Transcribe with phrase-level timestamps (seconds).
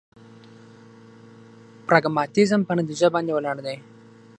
[1.87, 3.77] پراګماتيزم په نتيجه باندې ولاړ دی.